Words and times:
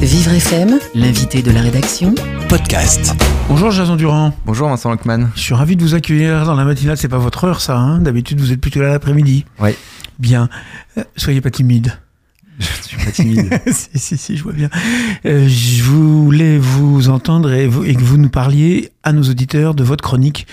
Vivre 0.00 0.32
FM, 0.34 0.78
l'invité 0.94 1.42
de 1.42 1.50
la 1.50 1.62
rédaction. 1.62 2.14
podcast. 2.48 3.12
Bonjour 3.48 3.72
Jason 3.72 3.96
Durand, 3.96 4.32
Bonjour 4.46 4.68
Vincent 4.68 4.88
Lockman. 4.88 5.30
je 5.34 5.40
suis 5.40 5.54
ravi 5.54 5.74
de 5.74 5.82
vous 5.82 5.94
accueillir 5.96 6.44
dans 6.44 6.54
la 6.54 6.64
matinale, 6.64 6.96
c'est 6.96 7.08
pas 7.08 7.18
votre 7.18 7.42
heure 7.42 7.60
ça, 7.60 7.76
hein 7.76 7.98
d'habitude 7.98 8.38
vous 8.38 8.52
êtes 8.52 8.60
plutôt 8.60 8.80
là 8.80 8.90
l'après-midi. 8.90 9.46
Oui. 9.58 9.70
Bien, 10.20 10.48
Euh, 10.96 11.02
soyez 11.16 11.40
pas 11.40 11.50
timide. 11.50 11.98
Je 12.60 12.66
suis 12.82 12.96
pas 13.04 13.10
timide. 13.10 13.60
si, 13.72 13.88
si, 13.98 14.16
si, 14.16 14.36
je 14.36 14.44
vois 14.44 14.52
bien. 14.52 14.70
Euh, 15.26 15.48
je 15.48 15.82
voulais 15.82 16.58
vous 16.58 17.08
entendre 17.08 17.50
et, 17.52 17.66
vous- 17.66 17.82
et 17.82 17.96
que 17.96 18.02
vous 18.02 18.16
nous 18.16 18.30
parliez 18.30 18.92
à 19.02 19.12
nos 19.12 19.24
auditeurs 19.24 19.74
de 19.74 19.82
votre 19.82 20.04
chronique 20.04 20.46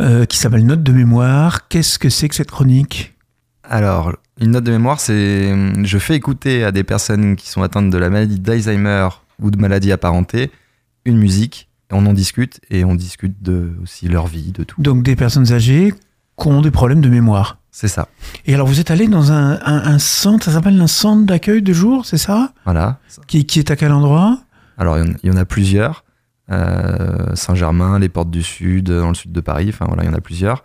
euh, 0.00 0.26
qui 0.26 0.36
s'appelle 0.36 0.66
Note 0.66 0.82
de 0.82 0.92
mémoire. 0.92 1.66
Qu'est-ce 1.68 1.98
que 1.98 2.10
c'est 2.10 2.28
que 2.28 2.34
cette 2.34 2.50
chronique? 2.50 3.14
Alors, 3.72 4.12
une 4.38 4.50
note 4.50 4.64
de 4.64 4.70
mémoire, 4.70 5.00
c'est 5.00 5.50
je 5.82 5.98
fais 5.98 6.14
écouter 6.14 6.62
à 6.62 6.72
des 6.72 6.84
personnes 6.84 7.36
qui 7.36 7.48
sont 7.48 7.62
atteintes 7.62 7.88
de 7.88 7.96
la 7.96 8.10
maladie 8.10 8.38
d'Alzheimer 8.38 9.08
ou 9.40 9.50
de 9.50 9.56
maladies 9.58 9.92
apparentées 9.92 10.50
une 11.06 11.16
musique, 11.16 11.70
on 11.90 12.04
en 12.04 12.12
discute 12.12 12.60
et 12.70 12.84
on 12.84 12.94
discute 12.94 13.42
de 13.42 13.72
aussi 13.82 14.08
leur 14.08 14.26
vie, 14.26 14.52
de 14.52 14.62
tout. 14.62 14.80
Donc 14.82 15.02
des 15.02 15.16
personnes 15.16 15.50
âgées 15.54 15.94
qui 16.38 16.48
ont 16.48 16.60
des 16.60 16.70
problèmes 16.70 17.00
de 17.00 17.08
mémoire. 17.08 17.58
C'est 17.70 17.88
ça. 17.88 18.08
Et 18.44 18.52
alors 18.52 18.66
vous 18.66 18.78
êtes 18.78 18.90
allé 18.90 19.08
dans 19.08 19.32
un, 19.32 19.52
un- 19.64 19.94
un 19.94 19.98
centre, 19.98 20.44
ça 20.44 20.52
s'appelle 20.52 20.78
un 20.78 20.86
centre 20.86 21.24
d'accueil 21.24 21.62
de 21.62 21.72
jour, 21.72 22.04
c'est 22.04 22.18
ça? 22.18 22.52
Voilà. 22.64 22.98
qui, 23.26 23.46
qui 23.46 23.58
est 23.58 23.70
à 23.70 23.76
quel 23.76 23.92
endroit? 23.92 24.38
Alors, 24.76 24.98
il 24.98 25.06
y 25.06 25.10
en- 25.10 25.14
il 25.22 25.30
y 25.30 25.32
en 25.32 25.38
a 25.38 25.46
plusieurs. 25.46 26.04
Euh, 26.50 27.34
Saint-Germain, 27.34 27.98
les 27.98 28.10
Portes 28.10 28.30
du 28.30 28.42
Sud, 28.42 28.90
dans 28.90 29.08
le 29.08 29.14
sud 29.14 29.32
de 29.32 29.40
Paris. 29.40 29.70
Enfin, 29.70 29.86
voilà, 29.86 30.02
il 30.02 30.06
y 30.06 30.10
en 30.10 30.14
a 30.16 30.20
plusieurs. 30.20 30.60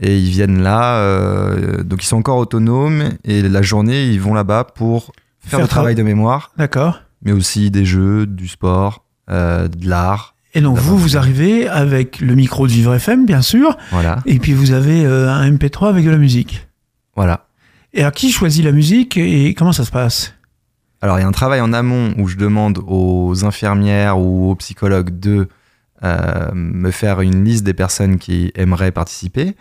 Et 0.00 0.18
ils 0.18 0.30
viennent 0.30 0.62
là. 0.62 0.96
euh, 0.98 1.82
donc, 1.82 2.02
ils 2.02 2.06
sont 2.06 2.16
encore 2.16 2.38
autonomes. 2.38 3.10
Et 3.24 3.42
la 3.42 3.62
journée, 3.62 4.06
ils 4.06 4.20
vont 4.20 4.34
là-bas 4.34 4.64
pour 4.64 5.12
faire, 5.40 5.58
le 5.60 5.64
tra- 5.66 5.68
travail 5.68 5.94
de 5.94 6.02
mémoire. 6.02 6.50
D'accord. 6.56 7.00
mais 7.22 7.32
aussi 7.32 7.70
des 7.70 7.84
jeux, 7.84 8.26
du 8.26 8.48
sport, 8.48 9.04
euh, 9.30 9.68
de 9.68 9.88
l'art. 9.88 10.34
Et 10.54 10.60
donc 10.60 10.76
vous, 10.76 10.98
vous 10.98 11.16
arrivez 11.16 11.66
avec 11.68 12.20
le 12.20 12.34
micro 12.34 12.66
de 12.66 12.72
Vivre 12.72 12.94
FM, 12.94 13.24
bien 13.24 13.40
sûr, 13.40 13.74
Voilà, 13.90 14.18
et 14.26 14.38
puis 14.38 14.52
vous 14.52 14.72
avez 14.72 15.06
euh, 15.06 15.30
un 15.30 15.50
MP3 15.50 15.88
avec 15.88 16.04
de 16.04 16.10
la 16.10 16.18
musique. 16.18 16.66
voilà. 17.16 17.46
Et 17.94 18.00
alors 18.00 18.12
qui 18.12 18.30
choisit 18.30 18.62
la 18.64 18.72
musique 18.72 19.16
et 19.16 19.54
comment 19.54 19.72
ça 19.72 19.84
se 19.84 19.90
passe? 19.90 20.34
Alors, 21.00 21.18
il 21.18 21.22
y 21.22 21.24
a 21.24 21.28
un 21.28 21.32
travail 21.32 21.60
en 21.60 21.72
amont 21.72 22.14
où 22.18 22.28
je 22.28 22.36
demande 22.36 22.80
aux 22.86 23.44
infirmières 23.44 24.18
ou 24.18 24.50
aux 24.50 24.54
psychologues 24.56 25.18
de 25.18 25.48
euh, 26.04 26.50
me 26.54 26.90
faire 26.90 27.20
une 27.22 27.44
liste 27.44 27.64
des 27.64 27.74
personnes 27.74 28.18
qui 28.18 28.50
aimeraient 28.54 28.92
participer, 28.92 29.54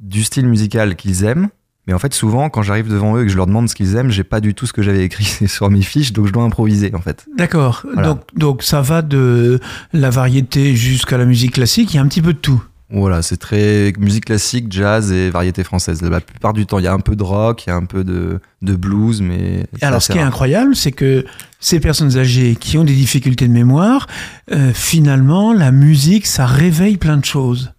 du 0.00 0.24
style 0.24 0.46
musical 0.46 0.96
qu'ils 0.96 1.24
aiment. 1.24 1.48
Mais 1.86 1.94
en 1.94 1.98
fait, 1.98 2.12
souvent, 2.14 2.50
quand 2.50 2.62
j'arrive 2.62 2.88
devant 2.88 3.16
eux 3.16 3.22
et 3.22 3.24
que 3.24 3.32
je 3.32 3.36
leur 3.36 3.46
demande 3.46 3.68
ce 3.68 3.74
qu'ils 3.74 3.96
aiment, 3.96 4.10
j'ai 4.10 4.24
pas 4.24 4.40
du 4.40 4.54
tout 4.54 4.66
ce 4.66 4.72
que 4.72 4.82
j'avais 4.82 5.04
écrit 5.04 5.24
sur 5.48 5.70
mes 5.70 5.82
fiches, 5.82 6.12
donc 6.12 6.26
je 6.26 6.32
dois 6.32 6.44
improviser, 6.44 6.94
en 6.94 7.00
fait. 7.00 7.26
D'accord. 7.36 7.84
Voilà. 7.92 8.08
Donc, 8.08 8.20
donc 8.36 8.62
ça 8.62 8.80
va 8.80 9.02
de 9.02 9.60
la 9.92 10.10
variété 10.10 10.76
jusqu'à 10.76 11.18
la 11.18 11.24
musique 11.24 11.52
classique, 11.52 11.92
il 11.92 11.96
y 11.96 11.98
a 11.98 12.02
un 12.02 12.06
petit 12.06 12.22
peu 12.22 12.32
de 12.32 12.38
tout. 12.38 12.62
Voilà, 12.92 13.22
c'est 13.22 13.36
très 13.36 13.92
musique 13.98 14.24
classique, 14.24 14.66
jazz 14.70 15.12
et 15.12 15.30
variété 15.30 15.62
française. 15.62 16.02
La 16.02 16.20
plupart 16.20 16.52
du 16.52 16.66
temps, 16.66 16.80
il 16.80 16.84
y 16.84 16.88
a 16.88 16.92
un 16.92 16.98
peu 16.98 17.14
de 17.14 17.22
rock, 17.22 17.64
il 17.66 17.70
y 17.70 17.72
a 17.72 17.76
un 17.76 17.84
peu 17.84 18.02
de, 18.02 18.40
de 18.62 18.76
blues, 18.76 19.22
mais. 19.22 19.64
Et 19.80 19.84
alors 19.84 20.02
ce 20.02 20.10
qui 20.10 20.18
est 20.18 20.22
incroyable, 20.22 20.74
c'est 20.74 20.90
que 20.90 21.24
ces 21.60 21.78
personnes 21.78 22.18
âgées 22.18 22.56
qui 22.56 22.78
ont 22.78 22.84
des 22.84 22.94
difficultés 22.94 23.46
de 23.46 23.52
mémoire, 23.52 24.08
euh, 24.50 24.72
finalement, 24.74 25.52
la 25.52 25.70
musique, 25.70 26.26
ça 26.26 26.46
réveille 26.46 26.96
plein 26.96 27.16
de 27.16 27.24
choses. 27.24 27.72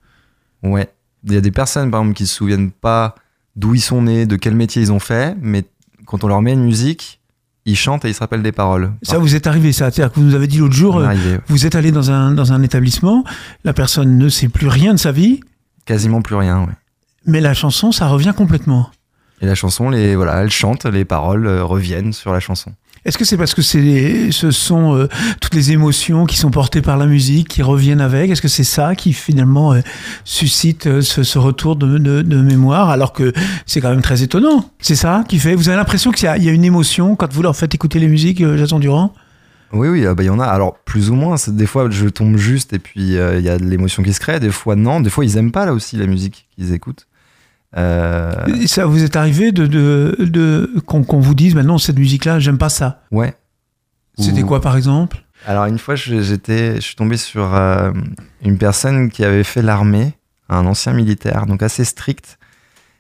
Ouais. 0.64 0.90
Il 1.26 1.34
y 1.34 1.38
a 1.38 1.42
des 1.42 1.52
personnes, 1.52 1.92
par 1.92 2.02
exemple, 2.02 2.16
qui 2.16 2.28
se 2.28 2.36
souviennent 2.36 2.72
pas 2.72 3.16
d'où 3.56 3.76
ils 3.76 3.82
sont 3.82 4.02
nés, 4.04 4.26
de 4.26 4.36
quel 4.36 4.56
métier 4.56 4.82
ils 4.82 4.92
ont 4.92 5.00
fait, 5.00 5.36
mais 5.42 5.66
quand 6.06 6.24
on 6.24 6.28
leur 6.28 6.42
met 6.42 6.54
une 6.54 6.64
musique, 6.64 7.20
ils 7.66 7.76
chantent 7.76 8.06
et 8.06 8.10
ils 8.10 8.14
se 8.14 8.20
rappellent 8.20 8.42
des 8.42 8.52
paroles. 8.52 8.94
Ça 9.04 9.18
vous 9.20 9.36
est 9.36 9.46
arrivé, 9.46 9.72
ça 9.72 9.92
C'est-à-dire 9.92 10.14
que 10.14 10.20
vous 10.20 10.26
nous 10.26 10.36
avez 10.36 10.48
dit 10.48 10.58
l'autre 10.58 10.74
jour, 10.74 10.98
euh, 10.98 11.06
arrivé. 11.06 11.40
vous 11.48 11.66
êtes 11.66 11.76
allé 11.76 11.92
dans 11.92 12.10
un, 12.12 12.32
dans 12.32 12.54
un 12.54 12.64
établissement, 12.64 13.24
la 13.64 13.74
personne 13.74 14.18
ne 14.18 14.30
sait 14.30 14.48
plus 14.50 14.68
rien 14.68 14.94
de 14.94 15.00
sa 15.00 15.12
vie, 15.12 15.42
Quasiment 15.86 16.22
plus 16.22 16.36
rien, 16.36 16.62
ouais. 16.62 16.74
mais 17.26 17.42
la 17.42 17.54
chanson, 17.54 17.92
ça 17.92 18.08
revient 18.08 18.34
complètement. 18.36 18.90
Et 19.42 19.48
la 19.48 19.56
chanson, 19.56 19.90
les, 19.90 20.16
voilà, 20.16 20.44
elle 20.44 20.52
chante, 20.52 20.86
les 20.86 21.06
paroles 21.06 21.48
euh, 21.48 21.64
reviennent 21.64 22.14
sur 22.14 22.32
la 22.32 22.40
chanson. 22.40 22.74
Est-ce 23.04 23.18
que 23.18 23.26
c'est 23.26 23.38
parce 23.38 23.56
que 23.56 23.64
c'est, 23.64 24.30
ce 24.32 24.52
sont 24.52 24.96
euh, 24.96 25.08
toutes 25.40 25.56
les 25.56 25.72
émotions 25.72 26.26
qui 26.28 26.38
sont 26.38 26.52
portées 26.52 26.82
par 26.84 26.98
la 26.98 27.08
musique 27.08 27.48
qui 27.48 27.64
reviennent 27.64 28.00
avec? 28.02 28.30
Est-ce 28.30 28.44
que 28.44 28.48
c'est 28.48 28.64
ça 28.64 28.94
qui 28.96 29.12
finalement 29.14 29.74
euh, 29.74 29.82
suscite 30.24 30.86
euh, 30.86 31.02
ce, 31.02 31.24
ce 31.24 31.40
retour 31.40 31.76
de, 31.78 31.98
de- 31.98 32.22
de 32.22 32.42
mémoire 32.42 32.90
alors 32.92 33.12
que 33.12 33.34
c'est 33.66 33.82
quand 33.82 33.90
même 33.90 34.04
très 34.04 34.22
étonnant? 34.22 34.70
C'est 34.80 34.96
ça 34.96 35.24
qui 35.28 35.40
fait 35.40 35.56
Vous 35.56 35.68
avez 35.68 35.78
l'impression 35.78 36.12
qu'il 36.12 36.30
y 36.38 36.44
y 36.46 36.50
a 36.50 36.52
une 36.52 36.64
émotion 36.64 37.16
quand 37.16 37.34
vous 37.34 37.42
leur 37.42 37.56
faites 37.56 37.74
écouter 37.74 37.98
les 38.00 38.08
musiques, 38.08 38.42
euh, 38.42 38.56
Jason 38.56 38.78
Durand? 38.78 39.14
Oui, 39.74 39.88
oui, 39.88 40.06
ah 40.06 40.14
bah, 40.14 40.22
il 40.22 40.28
y 40.28 40.30
en 40.30 40.40
a. 40.40 40.46
Alors, 40.46 40.78
plus 40.86 41.10
ou 41.10 41.16
moins, 41.16 41.38
des 41.48 41.66
fois, 41.66 41.90
je 41.90 42.08
tombe 42.08 42.36
juste 42.38 42.74
et 42.74 42.80
puis 42.80 43.00
il 43.02 43.14
y 43.14 43.18
a 43.50 43.58
de 43.58 43.64
l'émotion 43.64 44.04
qui 44.04 44.12
se 44.14 44.20
crée. 44.20 44.40
Des 44.42 44.52
fois, 44.52 44.76
non. 44.76 45.00
Des 45.00 45.10
fois, 45.10 45.24
ils 45.26 45.38
aiment 45.38 45.54
pas, 45.54 45.66
là 45.66 45.74
aussi, 45.74 45.96
la 45.96 46.08
musique 46.08 46.48
qu'ils 46.56 46.74
écoutent. 46.74 47.08
Euh, 47.78 48.32
Ça 48.66 48.86
vous 48.86 49.04
est 49.04 49.16
arrivé 49.16 49.52
de, 49.52 49.66
de, 49.66 50.16
de 50.20 50.70
qu'on, 50.86 51.02
vous 51.20 51.34
dise 51.36 51.56
maintenant 51.56 51.78
cette 51.78 51.98
musique-là, 51.98 52.40
j'aime 52.40 52.58
pas 52.58 52.70
ça? 52.70 53.04
ouais. 53.12 53.34
C'était 54.20 54.44
Ou- 54.44 54.46
quoi 54.48 54.60
par 54.62 54.76
exemple? 54.76 55.24
Alors 55.48 55.66
une 55.66 55.80
fois, 55.80 55.96
je- 55.96 56.22
j'étais, 56.22 56.76
je 56.76 56.82
suis 56.82 56.96
tombé 56.96 57.16
sur 57.18 57.56
euh, 57.56 57.92
une 58.44 58.58
personne 58.58 59.10
qui 59.10 59.24
avait 59.24 59.46
fait 59.46 59.62
l'armée, 59.62 60.14
un 60.50 60.66
ancien 60.66 60.92
militaire, 60.94 61.46
donc 61.46 61.64
assez 61.64 61.86
strict, 61.86 62.38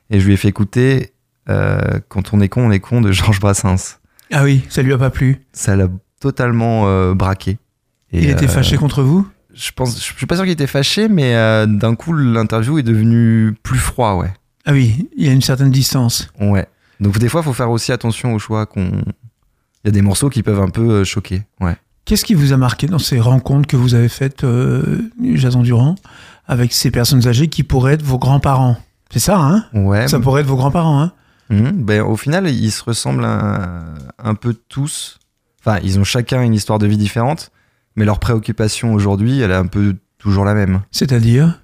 et 0.10 0.20
je 0.22 0.26
lui 0.26 0.34
ai 0.34 0.38
fait 0.38 0.48
écouter 0.48 1.12
euh, 1.50 2.00
Quand 2.08 2.34
on 2.34 2.40
est 2.40 2.48
con, 2.48 2.66
on 2.68 2.72
est 2.72 2.80
con 2.80 3.02
de 3.02 3.12
Georges 3.12 3.42
Brassens. 3.42 3.98
Ah 4.32 4.44
oui, 4.44 4.64
ça 4.70 4.82
lui 4.82 4.94
a 4.94 4.98
pas 4.98 5.10
plu. 5.10 5.46
Ça 5.52 5.76
l'a 5.76 5.90
totalement 6.22 7.14
braqué. 7.14 7.58
Et, 8.14 8.24
Il 8.24 8.30
était 8.30 8.48
fâché 8.48 8.78
contre 8.78 9.04
vous? 9.04 9.28
Je 9.54 9.72
pense, 9.76 9.98
je 9.98 10.14
suis 10.14 10.26
pas 10.26 10.36
sûr 10.36 10.46
qu'il 10.46 10.54
était 10.54 10.66
fâché, 10.66 11.10
mais 11.10 11.34
d'un 11.68 11.96
coup 11.96 12.14
l'interview 12.14 12.80
est 12.80 12.84
devenue 12.84 13.54
plus 13.64 13.80
froid, 13.80 14.14
ouais. 14.14 14.32
Ah 14.66 14.74
oui, 14.74 15.10
il 15.16 15.26
y 15.26 15.30
a 15.30 15.34
une 15.34 15.42
certaine 15.42 15.72
distance. 15.72 16.30
Ouais. 16.40 16.68
Donc 17.00 17.18
des 17.18 17.30
fois, 17.30 17.42
il 17.42 17.46
faut 17.46 17.54
faire 17.54 17.72
aussi 17.72 17.92
attention 17.92 18.34
aux 18.34 18.40
choix 18.40 18.66
qu'on. 18.66 18.92
Il 19.84 19.88
y 19.88 19.90
a 19.90 19.92
des 19.92 20.02
morceaux 20.04 20.30
qui 20.30 20.44
peuvent 20.44 20.62
un 20.62 20.70
peu 20.70 20.90
euh, 20.90 21.04
choquer, 21.04 21.44
ouais. 21.60 21.76
Qu'est-ce 22.06 22.26
qui 22.26 22.34
vous 22.34 22.54
a 22.54 22.58
marqué 22.58 22.88
dans 22.88 23.00
ces 23.00 23.20
rencontres 23.20 23.68
que 23.68 23.78
vous 23.78 23.96
avez 23.96 24.10
faites, 24.10 24.44
euh, 24.44 25.10
Jason 25.34 25.62
Durand, 25.62 25.96
avec 26.48 26.74
ces 26.74 26.92
personnes 26.92 27.28
âgées 27.28 27.48
qui 27.48 27.64
pourraient 27.64 27.94
être 27.94 28.04
vos 28.04 28.20
grands-parents? 28.20 28.78
C'est 29.12 29.20
ça, 29.20 29.40
hein? 29.40 29.66
Ouais. 29.74 30.08
Ça 30.08 30.20
pourrait 30.20 30.42
être 30.42 30.48
vos 30.48 30.56
grands-parents, 30.56 31.02
hein? 31.02 31.12
Mhm. 31.50 31.84
Ben, 31.84 32.02
au 32.02 32.16
final, 32.16 32.50
ils 32.50 32.72
se 32.72 32.84
ressemblent 32.84 33.26
un, 33.26 33.84
un 34.20 34.36
peu 34.36 34.56
tous. 34.70 35.20
Enfin, 35.60 35.80
ils 35.84 36.00
ont 36.00 36.04
chacun 36.04 36.42
une 36.44 36.54
histoire 36.54 36.80
de 36.80 36.88
vie 36.88 36.98
différente, 36.98 37.52
mais 37.96 38.06
leur 38.06 38.20
préoccupation 38.20 38.94
aujourd'hui, 38.94 39.42
elle 39.42 39.52
est 39.52 39.56
un 39.56 39.68
peu 39.68 39.96
toujours 40.18 40.46
la 40.46 40.54
même. 40.54 40.82
C'est-à-dire? 40.92 41.60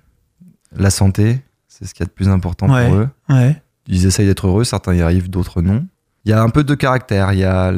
La 0.75 0.89
santé, 0.89 1.41
c'est 1.77 1.85
ce 1.85 1.93
qu'il 1.93 2.03
y 2.03 2.05
a 2.05 2.07
de 2.07 2.11
plus 2.11 2.29
important 2.29 2.71
Ouais. 2.73 2.87
pour 2.87 2.95
eux. 2.95 3.09
Ouais. 3.29 3.61
Ils 3.87 4.05
essayent 4.05 4.25
d'être 4.25 4.47
heureux, 4.47 4.63
certains 4.63 4.93
y 4.95 5.01
arrivent, 5.01 5.29
d'autres 5.29 5.61
non. 5.61 5.85
Il 6.25 6.31
y 6.31 6.33
a 6.33 6.41
un 6.41 6.49
peu 6.49 6.63
de 6.63 6.75
caractère. 6.75 7.31
Il 7.33 7.39
y 7.39 7.43
a 7.45 7.71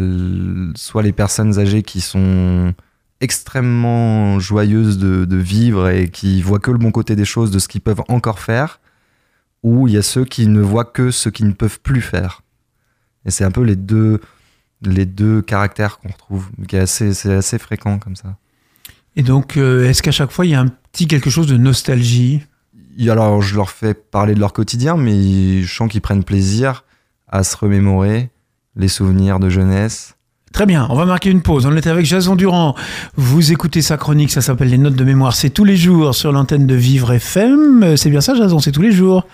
soit 0.76 1.04
les 1.04 1.12
personnes 1.12 1.60
âgées 1.60 1.84
qui 1.84 2.02
sont 2.02 2.74
extrêmement 3.22 4.40
joyeuses 4.40 4.98
de, 4.98 5.26
de 5.26 5.36
vivre 5.38 5.90
et 5.90 6.10
qui 6.10 6.42
voient 6.42 6.60
que 6.60 6.72
le 6.72 6.78
bon 6.78 6.92
côté 6.92 7.16
des 7.16 7.26
choses, 7.26 7.52
de 7.52 7.60
ce 7.60 7.68
qu'ils 7.68 7.82
peuvent 7.82 8.02
encore 8.08 8.40
faire, 8.40 8.80
ou 9.64 9.88
il 9.88 9.94
y 9.94 9.98
a 9.98 10.02
ceux 10.02 10.26
qui 10.26 10.48
ne 10.48 10.62
voient 10.62 10.86
que 10.86 11.12
ce 11.12 11.30
qu'ils 11.30 11.48
ne 11.48 11.54
peuvent 11.54 11.80
plus 11.82 12.02
faire. 12.02 12.42
Et 13.26 13.32
c'est 13.32 13.44
un 13.44 13.52
peu 13.52 13.62
les 13.62 13.76
deux, 13.76 14.20
les 14.82 15.06
deux 15.06 15.42
caractères 15.42 16.00
qu'on 16.00 16.10
retrouve, 16.10 16.50
qui 16.68 16.76
est 16.76 16.80
assez, 16.80 17.14
c'est 17.14 17.34
assez 17.34 17.60
fréquent 17.60 18.00
comme 18.00 18.16
ça. 18.16 18.38
Et 19.16 19.24
donc, 19.24 19.58
euh, 19.58 19.88
est-ce 19.90 20.02
qu'à 20.02 20.12
chaque 20.12 20.32
fois, 20.32 20.46
il 20.46 20.52
y 20.52 20.56
a 20.56 20.62
un 20.62 20.68
petit 20.92 21.08
quelque 21.08 21.30
chose 21.30 21.48
de 21.48 21.58
nostalgie? 21.58 22.42
Alors, 23.10 23.42
je 23.42 23.56
leur 23.56 23.70
fais 23.70 23.94
parler 23.94 24.34
de 24.36 24.40
leur 24.40 24.54
quotidien, 24.54 24.98
mais 24.98 25.62
je 25.62 25.74
sens 25.74 25.90
qu'ils 25.90 26.02
prennent 26.02 26.24
plaisir 26.24 26.84
à 27.28 27.44
se 27.44 27.56
remémorer 27.56 28.30
les 28.76 28.88
souvenirs 28.88 29.40
de 29.40 29.50
jeunesse. 29.50 30.16
Très 30.52 30.66
bien, 30.66 30.88
on 30.90 30.96
va 30.96 31.06
marquer 31.06 31.30
une 31.30 31.42
pause. 31.42 31.66
On 31.68 31.76
est 31.76 31.86
avec 31.86 32.06
Jason 32.06 32.36
Durand. 32.36 32.76
Vous 33.16 33.52
écoutez 33.52 33.82
sa 33.84 33.98
chronique, 33.98 34.32
ça 34.32 34.42
s'appelle 34.42 34.70
Les 34.70 34.80
Notes 34.80 34.96
de 34.96 35.04
mémoire. 35.04 35.36
C'est 35.36 35.52
tous 35.52 35.64
les 35.64 35.78
jours 35.78 36.16
sur 36.16 36.32
l'antenne 36.32 36.66
de 36.66 36.74
Vivre 36.76 37.12
FM. 37.14 37.96
C'est 37.98 38.10
bien 38.10 38.22
ça, 38.22 38.34
Jason 38.34 38.58
C'est 38.60 38.72
tous 38.72 38.82
les 38.82 38.92
jours? 38.92 39.28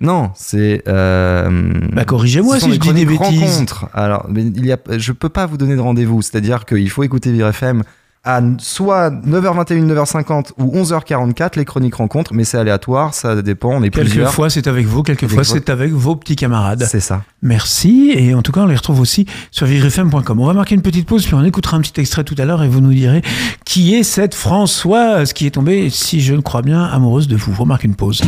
Non, 0.00 0.30
c'est. 0.34 0.82
Euh, 0.88 1.72
Bah, 1.92 2.04
corrigez-moi 2.04 2.60
si 2.60 2.72
je 2.72 2.78
dis 2.78 2.92
des 2.92 3.04
bêtises. 3.06 3.40
rencontres. 3.42 3.86
Alors, 3.92 4.26
mais 4.28 4.42
il 4.44 4.64
y 4.66 4.72
a, 4.72 4.78
je 4.98 5.12
peux 5.12 5.28
pas 5.28 5.46
vous 5.46 5.56
donner 5.56 5.74
de 5.76 5.80
rendez-vous. 5.80 6.22
C'est-à-dire 6.22 6.64
qu'il 6.64 6.88
faut 6.90 7.02
écouter 7.02 7.32
Vire 7.32 7.48
FM 7.48 7.82
à 8.24 8.40
soit 8.58 9.10
9h21, 9.10 9.84
9h50 9.92 10.50
ou 10.58 10.76
11h44 10.80 11.56
les 11.56 11.64
chroniques 11.64 11.96
rencontres, 11.96 12.32
mais 12.34 12.44
c'est 12.44 12.56
aléatoire, 12.56 13.14
ça 13.14 13.42
dépend. 13.42 13.70
On 13.70 13.82
est 13.82 13.90
plusieurs. 13.90 14.26
Quelquefois, 14.26 14.48
c'est 14.48 14.68
avec 14.68 14.86
vous, 14.86 15.02
quelquefois, 15.02 15.40
Avec 15.40 15.46
c'est 15.46 15.70
avec 15.70 15.92
vos 15.92 16.14
petits 16.14 16.36
camarades. 16.36 16.86
C'est 16.88 17.00
ça. 17.00 17.24
Merci, 17.42 18.12
et 18.14 18.34
en 18.34 18.42
tout 18.42 18.52
cas, 18.52 18.60
on 18.60 18.66
les 18.66 18.76
retrouve 18.76 19.00
aussi 19.00 19.26
sur 19.50 19.66
vivrefm.com. 19.66 20.38
On 20.38 20.46
va 20.46 20.52
marquer 20.52 20.76
une 20.76 20.82
petite 20.82 21.06
pause, 21.06 21.24
puis 21.24 21.34
on 21.34 21.42
écoutera 21.42 21.76
un 21.76 21.80
petit 21.80 22.00
extrait 22.00 22.22
tout 22.22 22.36
à 22.38 22.44
l'heure, 22.44 22.62
et 22.62 22.68
vous 22.68 22.80
nous 22.80 22.92
direz 22.92 23.22
qui 23.64 23.94
est 23.94 24.04
cette 24.04 24.34
Françoise 24.34 25.32
qui 25.32 25.46
est 25.46 25.50
tombée, 25.50 25.90
si 25.90 26.20
je 26.20 26.34
ne 26.34 26.40
crois 26.40 26.62
bien, 26.62 26.84
amoureuse 26.84 27.26
de 27.26 27.36
vous. 27.36 27.54
On 27.58 27.66
marque 27.66 27.84
une 27.84 27.96
pause. 27.96 28.22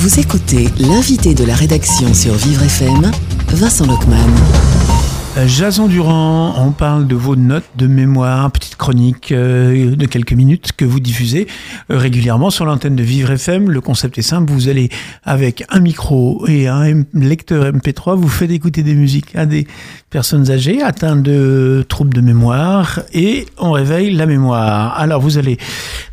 Vous 0.00 0.20
écoutez 0.20 0.68
l'invité 0.78 1.34
de 1.34 1.44
la 1.44 1.54
rédaction 1.54 2.12
sur 2.12 2.34
Vivre 2.34 2.62
FM, 2.64 3.10
Vincent 3.48 3.86
Lockman. 3.86 5.13
Euh, 5.36 5.48
Jason 5.48 5.88
Durand, 5.88 6.54
on 6.64 6.70
parle 6.70 7.08
de 7.08 7.16
vos 7.16 7.34
notes 7.34 7.64
de 7.76 7.88
mémoire, 7.88 8.48
petite 8.52 8.76
chronique 8.76 9.32
euh, 9.32 9.96
de 9.96 10.06
quelques 10.06 10.32
minutes 10.32 10.70
que 10.76 10.84
vous 10.84 11.00
diffusez 11.00 11.48
euh, 11.90 11.98
régulièrement 11.98 12.50
sur 12.50 12.64
l'antenne 12.64 12.94
de 12.94 13.02
Vivre 13.02 13.32
FM. 13.32 13.68
Le 13.68 13.80
concept 13.80 14.16
est 14.16 14.22
simple, 14.22 14.52
vous 14.52 14.68
allez 14.68 14.90
avec 15.24 15.64
un 15.70 15.80
micro 15.80 16.46
et 16.46 16.68
un 16.68 17.02
lecteur 17.14 17.64
MP3, 17.72 18.14
vous 18.16 18.28
faites 18.28 18.52
écouter 18.52 18.84
des 18.84 18.94
musiques 18.94 19.34
à 19.34 19.44
des 19.44 19.66
personnes 20.08 20.52
âgées 20.52 20.82
atteintes 20.82 21.24
de 21.24 21.84
troubles 21.88 22.14
de 22.14 22.20
mémoire 22.20 23.00
et 23.12 23.46
on 23.58 23.72
réveille 23.72 24.12
la 24.14 24.26
mémoire. 24.26 24.96
Alors 24.96 25.20
vous 25.20 25.36
allez 25.36 25.58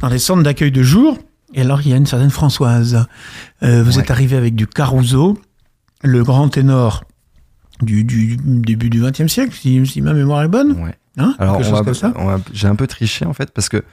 dans 0.01 0.09
des 0.09 0.17
centres 0.19 0.41
d'accueil 0.41 0.71
de 0.71 0.81
jour 0.81 1.15
et 1.53 1.61
alors 1.61 1.81
il 1.85 1.89
y 1.91 1.93
a 1.93 1.97
une 1.97 2.07
certaine 2.07 2.31
Françoise. 2.31 3.05
Euh, 3.61 3.83
vous 3.83 3.97
Ouais. 3.97 4.03
êtes 4.03 4.09
arrivé 4.09 4.35
avec 4.35 4.55
du 4.55 4.65
Caruso, 4.65 5.37
le 6.01 6.23
grand 6.23 6.49
ténor 6.49 7.03
du, 7.81 8.03
du 8.03 8.37
début 8.37 8.89
du 8.89 9.01
XXe 9.01 9.27
siècle, 9.27 9.53
si, 9.53 9.85
si 9.85 10.01
ma 10.01 10.13
mémoire 10.13 10.43
est 10.43 10.47
bonne. 10.47 10.73
Ouais. 10.83 10.95
Hein 11.17 11.35
Alors, 11.39 11.61
j'ai 12.53 12.67
un 12.67 12.75
peu 12.75 12.87
triché 12.87 13.25
en 13.25 13.33
fait 13.33 13.51
parce 13.51 13.69
que 13.69 13.83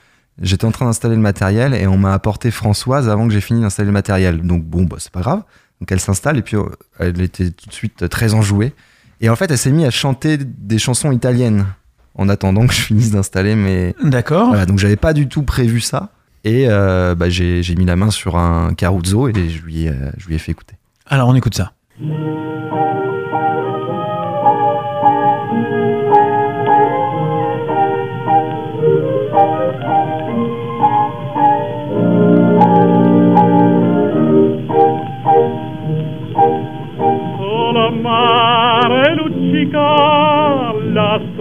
j'étais 0.41 0.65
en 0.65 0.71
train 0.71 0.87
d'installer 0.87 1.17
le 1.17 1.21
matériel 1.21 1.75
et 1.75 1.87
on 1.87 1.99
m'a 1.99 2.13
apporté 2.13 2.51
Françoise 2.51 3.09
avant 3.09 3.27
que 3.27 3.33
j'ai 3.33 3.41
fini 3.41 3.61
d'installer 3.61 3.87
le 3.87 3.93
matériel. 3.93 4.43
Donc 4.43 4.65
bon, 4.65 4.85
bah, 4.85 4.97
c'est 4.99 5.13
pas 5.13 5.21
grave. 5.21 5.43
Donc 5.81 5.91
elle 5.93 6.01
s'installe 6.01 6.37
et 6.39 6.43
puis 6.43 6.57
euh, 6.57 6.65
elle 6.99 7.21
était 7.21 7.51
tout 7.51 7.69
de 7.69 7.75
suite 7.75 8.09
très 8.09 8.35
enjouée. 8.35 8.73
Et 9.21 9.29
en 9.31 9.37
fait, 9.37 9.51
elle 9.51 9.59
s'est 9.59 9.73
mise 9.73 9.87
à 9.87 9.91
chanter 9.91 10.39
des 10.39 10.79
chansons 10.79 11.11
italiennes 11.11 11.67
en 12.15 12.29
attendant 12.29 12.67
que 12.67 12.75
je 12.75 12.81
finisse 12.83 13.11
d'installer 13.11 13.57
mes. 13.57 13.95
D'accord. 14.03 14.49
Voilà, 14.49 14.67
donc 14.67 14.79
j'avais 14.79 14.97
pas 14.97 15.13
du 15.13 15.29
tout 15.29 15.43
prévu 15.43 15.81
ça. 15.81 16.11
Et 16.45 16.67
euh, 16.69 17.17
bah, 17.17 17.29
j'ai 17.29 17.75
mis 17.77 17.85
la 17.85 17.97
main 17.97 18.11
sur 18.11 18.37
un 18.37 18.75
Caruso 18.75 19.29
et 19.29 19.49
je 19.49 19.63
lui, 19.63 19.89
je 20.17 20.27
lui 20.27 20.37
ai 20.37 20.39
fait 20.39 20.53
écouter. 20.53 20.77
Alors 21.07 21.29
on 21.29 21.35
écoute 21.35 21.57
ça. 21.57 21.73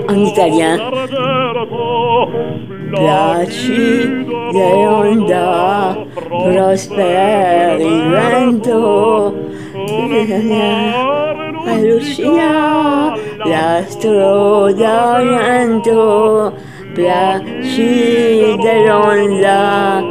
En 0.07 0.25
italien. 0.25 0.80
Piaci 2.94 4.25
dell'onda, 4.54 5.98
prosperi 6.15 8.01
vento, 8.09 9.33
Lucia, 11.83 13.13
l'astro 13.45 14.71
d'argento, 14.71 16.53
piaci 16.95 18.56
dell'onda, 18.63 20.01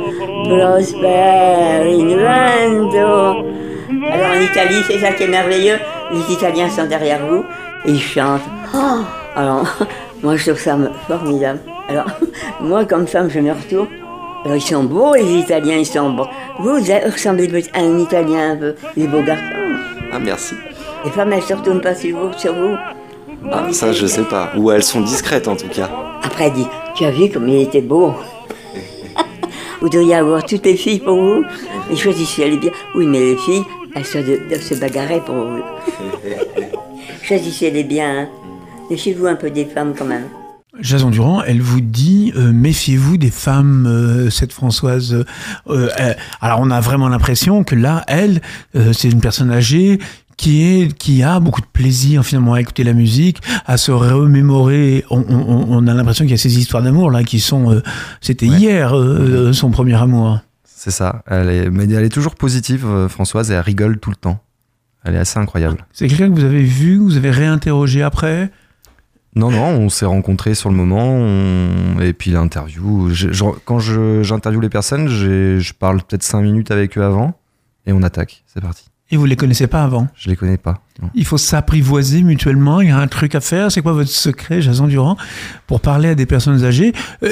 vento. 2.22 3.10
Alors 4.12 4.30
en 4.36 4.40
Italie, 4.40 4.82
c'est 4.86 4.98
ça 4.98 5.10
qui 5.12 5.22
est 5.24 5.28
merveilleux, 5.28 5.78
les 6.12 6.32
Italiens 6.32 6.68
sont 6.68 6.86
derrière 6.86 7.26
vous 7.26 7.42
et 7.86 7.90
ils 7.92 8.00
chantent. 8.00 8.42
Oh 8.74 9.00
alors, 9.36 9.66
moi 10.22 10.36
je 10.36 10.50
trouve 10.50 10.60
ça 10.60 10.76
formidable. 11.06 11.60
Alors, 11.88 12.06
moi 12.60 12.84
comme 12.86 13.06
femme, 13.06 13.28
je 13.30 13.38
me 13.38 13.52
retourne. 13.52 13.88
Alors, 14.44 14.56
ils 14.56 14.60
sont 14.62 14.84
beaux, 14.84 15.14
les 15.14 15.40
Italiens, 15.40 15.76
ils 15.76 15.86
sont 15.86 16.10
beaux. 16.10 16.26
Vous, 16.58 16.78
vous 16.78 17.10
ressemblez 17.12 17.50
à 17.74 17.80
un 17.80 17.98
Italien 17.98 18.52
un 18.52 18.56
peu, 18.56 18.74
les 18.96 19.06
beaux 19.06 19.22
garçons. 19.22 19.42
Ah 20.12 20.18
merci. 20.18 20.54
Les 21.04 21.10
femmes, 21.10 21.32
elles 21.32 21.42
se 21.42 21.52
retournent 21.52 21.80
pas 21.80 21.94
sur 21.94 22.16
vous, 22.16 22.32
sur 22.38 22.54
vous. 22.54 22.76
Ah, 23.52 23.66
ça 23.72 23.92
je 23.92 24.06
sais 24.06 24.22
pas. 24.22 24.50
Ou 24.56 24.70
elles 24.70 24.82
sont 24.82 25.00
discrètes 25.00 25.48
en 25.48 25.56
tout 25.56 25.68
cas. 25.68 25.90
Après, 26.22 26.46
elle 26.46 26.52
dit, 26.54 26.66
tu 26.94 27.04
as 27.04 27.10
vu 27.10 27.28
comme 27.28 27.48
il 27.48 27.60
était 27.62 27.80
beau 27.82 28.14
Vous 29.80 29.88
devriez 29.88 30.14
avoir 30.14 30.44
toutes 30.44 30.64
les 30.64 30.76
filles 30.76 31.00
pour 31.00 31.16
vous. 31.20 31.44
Mais 31.90 31.96
choisissez 31.96 32.48
les 32.48 32.56
bien. 32.56 32.70
Oui, 32.94 33.06
mais 33.06 33.18
les 33.18 33.36
filles, 33.36 33.64
elles 33.94 34.48
doivent 34.48 34.62
se 34.62 34.74
bagarrer 34.74 35.20
pour 35.20 35.34
vous. 35.34 35.62
choisissez 37.22 37.70
les 37.70 37.84
bien. 37.84 38.20
hein. 38.20 38.28
Méfiez-vous 38.90 39.26
un 39.26 39.34
peu 39.36 39.50
des 39.50 39.64
femmes 39.64 39.94
quand 39.96 40.04
même. 40.04 40.24
Jason 40.80 41.10
Durand, 41.10 41.42
elle 41.42 41.62
vous 41.62 41.80
dit 41.80 42.32
euh, 42.36 42.52
méfiez-vous 42.52 43.16
des 43.16 43.30
femmes, 43.30 43.86
euh, 43.86 44.28
cette 44.30 44.52
Françoise. 44.52 45.14
euh, 45.14 45.24
euh, 45.98 46.12
alors 46.40 46.60
on 46.60 46.70
a 46.70 46.80
vraiment 46.80 47.08
l'impression 47.08 47.64
que 47.64 47.74
là, 47.74 48.04
elle, 48.08 48.42
euh, 48.76 48.92
c'est 48.92 49.08
une 49.08 49.20
personne 49.20 49.50
âgée 49.50 49.98
qui 50.36 50.62
est 50.62 50.92
qui 50.92 51.22
a 51.22 51.40
beaucoup 51.40 51.62
de 51.62 51.66
plaisir 51.66 52.24
finalement 52.26 52.52
à 52.54 52.60
écouter 52.60 52.84
la 52.84 52.92
musique, 52.92 53.38
à 53.64 53.78
se 53.78 53.90
remémorer. 53.90 55.04
On, 55.08 55.20
on- 55.28 55.66
on 55.70 55.86
a 55.86 55.94
l'impression 55.94 56.24
qu'il 56.26 56.32
y 56.32 56.34
a 56.34 56.38
ces 56.38 56.58
histoires 56.58 56.82
d'amour 56.82 57.10
là 57.10 57.24
qui 57.24 57.40
sont. 57.40 57.72
euh, 57.72 57.82
C'était 58.20 58.46
Ouais. 58.48 58.56
hier 58.58 58.94
euh, 58.94 59.54
son 59.54 59.70
premier 59.70 59.94
amour. 59.94 60.40
C'est 60.64 60.90
ça. 60.90 61.22
Elle 61.26 61.48
est, 61.48 61.70
mais 61.70 61.84
elle 61.84 62.04
est 62.04 62.10
toujours 62.10 62.34
positive, 62.34 62.86
Françoise, 63.08 63.50
et 63.50 63.54
elle 63.54 63.60
rigole 63.60 63.98
tout 63.98 64.10
le 64.10 64.16
temps. 64.16 64.40
Elle 65.04 65.14
est 65.14 65.18
assez 65.18 65.38
incroyable. 65.38 65.78
C'est 65.92 66.06
quelqu'un 66.06 66.28
que 66.28 66.38
vous 66.38 66.44
avez 66.44 66.62
vu, 66.62 66.98
que 66.98 67.02
vous 67.02 67.16
avez 67.16 67.30
réinterrogé 67.30 68.02
après? 68.02 68.50
Non, 69.36 69.50
non, 69.50 69.66
on 69.66 69.88
s'est 69.90 70.06
rencontrés 70.06 70.54
sur 70.54 70.70
le 70.70 70.76
moment, 70.76 71.12
on- 71.14 72.00
et 72.00 72.12
puis 72.14 72.30
l'interview. 72.30 73.10
je- 73.12 73.30
je- 73.32 73.44
Quand 73.64 73.78
j'interviewe 73.78 74.60
les 74.62 74.68
personnes, 74.70 75.08
je 75.08 75.72
parle 75.74 75.98
peut-être 76.02 76.22
5 76.22 76.40
minutes 76.42 76.70
avec 76.70 76.96
eux 76.98 77.02
avant, 77.04 77.38
et 77.86 77.92
on 77.92 78.02
attaque. 78.02 78.42
C'est 78.46 78.60
parti. 78.62 78.86
Et 79.12 79.16
vous 79.16 79.24
les 79.26 79.36
connaissez 79.36 79.68
pas 79.68 79.84
avant? 79.84 80.08
Je 80.16 80.28
les 80.30 80.34
connais 80.36 80.56
pas. 80.56 80.80
non. 81.00 81.10
Il 81.14 81.24
faut 81.26 81.38
s'apprivoiser 81.38 82.22
mutuellement. 82.22 82.80
Il 82.80 82.88
y 82.88 82.90
a 82.90 82.98
un 82.98 83.06
truc 83.06 83.34
à 83.36 83.40
faire. 83.40 83.70
C'est 83.70 83.80
quoi 83.82 83.92
votre 83.92 84.10
secret, 84.10 84.60
Jason 84.62 84.88
Durand, 84.88 85.16
pour 85.68 85.80
parler 85.80 86.08
à 86.08 86.14
des 86.16 86.26
personnes 86.26 86.64
âgées? 86.64 86.92
Euh, 87.22 87.28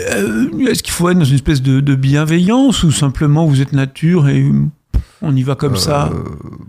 euh, 0.61 0.67
Est-ce 0.69 0.83
qu'il 0.85 0.93
faut 0.93 1.09
être 1.09 1.19
dans 1.19 1.25
une 1.25 1.35
espèce 1.35 1.63
de, 1.63 1.81
de 1.81 1.95
bienveillance 1.97 2.85
ou 2.85 2.93
simplement 2.93 3.47
vous 3.47 3.61
êtes 3.61 3.73
nature 3.73 4.29
et 4.29 4.45
on 5.25 5.35
y 5.35 5.43
va 5.43 5.55
comme 5.55 5.77
ça 5.77 6.11
Euh, 6.13 6.23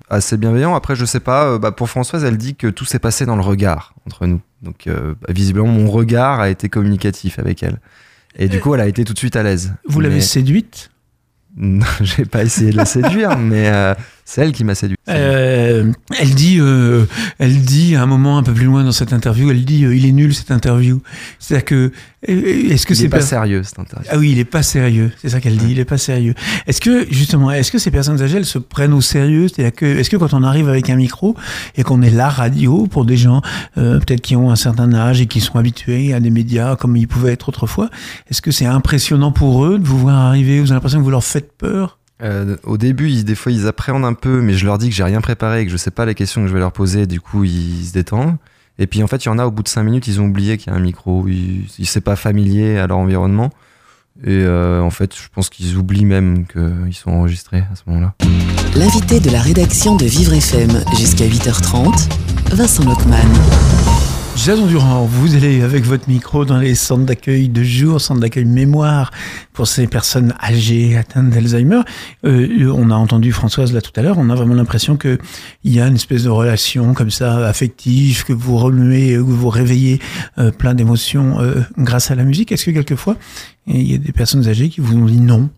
Assez 0.10 0.38
bienveillant. 0.38 0.76
Après, 0.76 0.96
je 0.96 1.06
sais 1.06 1.20
pas. 1.20 1.46
euh, 1.46 1.58
bah, 1.60 1.72
pour 1.72 1.90
Françoise, 1.90 2.24
elle 2.24 2.38
dit 2.38 2.56
que 2.56 2.68
tout 2.68 2.86
s'est 2.86 3.00
passé 3.00 3.26
dans 3.26 3.36
le 3.36 3.42
regard 3.42 3.94
entre 4.08 4.26
nous. 4.26 4.42
Donc, 4.62 4.88
euh, 4.88 5.16
bah, 5.22 5.28
visiblement, 5.34 5.68
mon 5.68 5.90
regard 5.92 6.40
a 6.40 6.50
été 6.50 6.70
communicatif 6.70 7.40
avec 7.40 7.62
elle. 7.64 7.80
Et 8.38 8.48
du 8.50 8.60
coup, 8.60 8.74
elle 8.76 8.82
a 8.82 8.88
été 8.88 9.04
tout 9.06 9.14
de 9.14 9.18
suite 9.18 9.36
à 9.36 9.44
l'aise. 9.44 9.74
Vous 9.88 10.02
l'avez 10.02 10.22
séduite? 10.22 10.90
Non, 11.58 11.86
J'ai 12.02 12.26
pas 12.26 12.44
essayé 12.44 12.72
de 12.72 12.76
la 12.76 12.84
séduire, 12.86 13.38
mais 13.40 13.70
euh, 13.70 13.94
c'est 14.26 14.42
elle 14.42 14.52
qui 14.52 14.64
m'a 14.64 14.74
séduit. 14.74 14.98
Euh, 15.08 15.92
Elle 16.20 16.34
dit, 16.34 16.58
euh, 16.60 17.06
elle 17.38 17.62
dit 17.62 17.96
à 17.96 18.02
un 18.02 18.06
moment 18.08 18.40
un 18.40 18.44
peu 18.44 18.54
plus 18.54 18.66
loin 18.66 18.84
dans 18.84 18.92
cette 18.92 19.14
interview, 19.14 19.52
elle 19.52 19.64
dit 19.64 19.86
euh, 19.86 19.96
il 19.96 20.06
est 20.06 20.12
nul 20.12 20.34
cette 20.34 20.52
interview. 20.52 21.02
C'est-à-dire 21.40 21.66
que 21.66 21.92
euh, 22.28 22.72
est-ce 22.72 22.88
que 22.88 22.96
c'est 22.96 23.06
est 23.06 23.10
pas 23.10 23.22
sérieux, 23.22 23.62
cet 23.64 23.78
interview. 23.78 24.10
Ah 24.12 24.18
oui, 24.18 24.32
il 24.32 24.40
est 24.40 24.46
pas 24.46 24.64
sérieux. 24.64 25.12
C'est 25.22 25.30
ça 25.30 25.40
qu'elle 25.40 25.58
dit. 25.58 25.72
Il 25.72 25.80
est 25.80 25.86
pas 25.86 26.00
sérieux. 26.00 26.34
Est-ce 26.66 26.82
que 26.82 27.06
justement, 27.12 27.52
est-ce 27.52 27.72
que 27.72 27.78
ces 27.78 27.92
personnes 27.92 28.20
âgées, 28.22 28.38
elles 28.38 28.46
se 28.46 28.58
prennent 28.58 28.94
au 28.94 29.02
sérieux? 29.02 29.48
C'est-à-dire 29.48 29.74
que, 29.74 29.86
est-ce 29.86 30.10
que 30.10 30.18
quand 30.18 30.34
on 30.34 30.44
arrive 30.44 30.70
avec 30.70 30.90
un 30.90 30.96
micro 30.96 31.36
et 31.78 31.84
qu'on 31.84 32.02
est 32.02 32.10
la 32.10 32.30
radio 32.30 32.88
pour 32.88 33.06
des 33.06 33.18
gens 33.18 33.42
euh, 33.78 34.00
peut-être 34.00 34.22
qui 34.22 34.36
ont 34.36 34.50
un 34.50 34.56
certain 34.56 34.92
âge 34.94 35.22
et 35.22 35.28
qui 35.28 35.40
sont 35.40 35.60
habitués 35.60 36.14
à 36.14 36.20
des 36.20 36.32
médias 36.32 36.76
comme 36.76 36.98
ils 36.98 37.08
pouvaient 37.08 37.34
être 37.34 37.50
autrefois, 37.50 37.90
est-ce 38.30 38.42
que 38.42 38.52
c'est 38.52 38.66
impressionnant 38.66 39.32
pour 39.32 39.66
eux 39.66 39.78
de 39.78 39.86
vous 39.86 40.00
voir 40.00 40.16
arriver 40.16 40.60
Vous 40.60 40.72
avez 40.72 40.78
l'impression 40.78 41.00
que 41.00 41.04
vous 41.04 41.12
leur 41.12 41.24
faites 41.24 41.52
peur? 41.58 42.00
Euh, 42.22 42.56
au 42.64 42.78
début, 42.78 43.10
ils- 43.10 43.26
des 43.26 43.36
fois, 43.36 43.52
ils 43.52 43.68
appréhendent 43.68 44.06
un 44.06 44.14
peu, 44.14 44.42
mais 44.42 44.54
je 44.54 44.66
leur 44.66 44.78
dis 44.78 44.90
que 44.90 44.96
j'ai 44.96 45.04
rien 45.04 45.22
préparé 45.22 45.62
et 45.62 45.66
que 45.66 45.72
je 45.72 45.78
sais 45.78 45.92
pas 45.92 46.06
les 46.06 46.16
questions 46.16 46.42
que 46.42 46.48
je 46.48 46.54
vais 46.54 46.60
leur 46.60 46.72
poser, 46.72 47.08
du 47.08 47.20
coup, 47.20 47.44
ils 47.44 47.86
se 47.86 47.92
détendent. 47.94 48.38
Et 48.80 48.88
puis, 48.88 49.04
en 49.04 49.08
fait, 49.08 49.24
il 49.24 49.28
y 49.28 49.30
en 49.32 49.40
a, 49.40 49.46
au 49.46 49.52
bout 49.52 49.64
de 49.64 49.68
5 49.70 49.84
minutes, 49.84 50.08
ils 50.08 50.20
ont 50.22 50.26
oublié 50.26 50.58
qu'il 50.58 50.72
y 50.72 50.76
a 50.76 50.78
un 50.78 50.82
micro. 50.82 51.28
Ils, 51.28 51.66
ils 51.80 51.86
sont 51.86 52.00
pas 52.02 52.16
familiers 52.16 52.78
à 52.78 52.88
leur 52.88 52.98
environnement. 52.98 53.50
Et 54.24 54.30
euh, 54.44 54.82
en 54.82 54.90
fait, 54.92 55.14
je 55.16 55.28
pense 55.34 55.50
qu'ils 55.50 55.76
oublient 55.76 56.06
même 56.06 56.46
qu'ils 56.48 56.94
sont 56.96 57.12
enregistrés 57.12 57.64
à 57.72 57.76
ce 57.76 57.82
moment-là. 57.88 58.14
L'invité 58.76 59.20
de 59.20 59.30
la 59.30 59.42
rédaction 59.42 59.96
de 59.98 60.06
Vivre 60.06 60.34
FM 60.34 60.72
jusqu'à 60.98 61.26
8h30, 61.26 62.08
Vincent 62.54 62.86
Lockman. 62.86 63.18
Jason 64.36 64.68
Durand, 64.68 65.06
vous 65.06 65.36
allez 65.36 65.62
avec 65.62 65.86
votre 65.86 66.08
micro 66.10 66.46
dans 66.46 66.58
les 66.58 66.76
centres 66.76 67.06
d'accueil 67.06 67.50
de 67.50 67.64
jour, 67.64 68.00
centres 68.00 68.20
d'accueil 68.20 68.46
mémoire 68.46 69.12
pour 69.54 69.66
ces 69.66 69.88
personnes 69.88 70.34
âgées 70.44 70.98
atteintes 70.98 71.30
d'Alzheimer. 71.30 71.82
Euh, 72.26 72.72
on 72.76 72.92
a 72.92 72.96
entendu 72.96 73.32
Françoise 73.32 73.74
là 73.74 73.82
tout 73.82 73.92
à 73.96 74.02
l'heure, 74.02 74.18
on 74.18 74.30
a 74.30 74.36
vraiment 74.36 74.54
l'impression 74.54 74.98
que 74.98 75.18
il 75.64 75.74
y 75.74 75.80
a 75.80 75.88
une 75.88 75.96
espèce 75.96 76.24
de 76.24 76.30
relation 76.30 76.94
comme 76.94 77.10
ça 77.10 77.48
affective, 77.48 78.26
que 78.26 78.34
vous 78.34 78.58
remuez, 78.58 79.14
que 79.14 79.20
vous 79.20 79.50
réveillez 79.50 80.00
euh, 80.38 80.52
plein 80.52 80.74
d'émotions 80.76 81.40
euh, 81.40 81.62
grâce 81.78 82.12
à 82.12 82.16
la 82.16 82.24
musique. 82.24 82.52
Est-ce 82.52 82.66
que 82.66 82.72
quelquefois 82.72 83.16
il 83.68 83.92
y 83.92 83.96
a 83.96 83.98
des 83.98 84.12
personnes 84.12 84.48
âgées 84.48 84.70
qui 84.70 84.82
vous 84.82 84.96
ont 84.96 85.06
dit 85.06 85.22
non? 85.22 85.50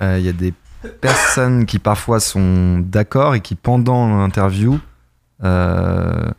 Euh, 0.00 0.16
Il 0.18 0.24
y 0.24 0.28
a 0.28 0.32
des 0.32 0.54
personnes 1.00 1.66
qui 1.66 1.78
parfois 1.78 2.20
sont 2.20 2.78
d'accord 2.78 3.34
et 3.34 3.40
qui, 3.40 3.54
pendant 3.54 4.18
l'interview, 4.18 4.80
euh, 5.44 6.30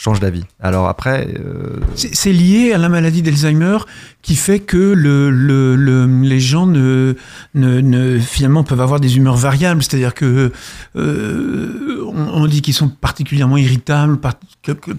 change 0.00 0.20
d'avis. 0.20 0.44
Alors 0.60 0.86
après, 0.86 1.26
euh, 1.40 1.80
C'est 1.96 2.32
lié 2.32 2.72
à 2.72 2.78
la 2.78 2.88
maladie 2.88 3.20
d'Alzheimer 3.20 3.78
qui 4.22 4.36
fait 4.36 4.60
que 4.60 4.76
le, 4.76 5.28
le- 5.28 5.74
le- 5.74 6.06
les 6.22 6.38
gens 6.38 6.66
ne, 6.66 7.16
ne, 7.56 7.80
ne- 7.80 8.18
finalement 8.20 8.62
peuvent 8.62 8.80
avoir 8.80 9.00
des 9.00 9.16
humeurs 9.16 9.34
variables. 9.36 9.82
C'est-à-dire 9.82 10.14
que 10.14 10.52
euh, 10.94 12.04
on, 12.06 12.42
on 12.42 12.46
dit 12.46 12.62
qu'ils 12.62 12.74
sont 12.74 12.88
particulièrement 12.88 13.56
irritables, 13.56 14.18
par- 14.18 14.34